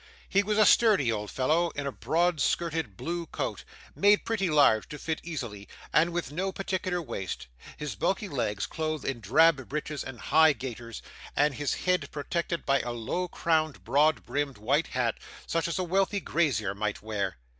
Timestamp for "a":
0.57-0.65, 1.85-1.91, 12.81-12.89, 15.77-15.83